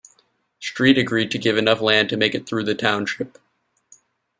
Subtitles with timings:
[0.59, 3.37] Street agreed to give enough land to make it through the township.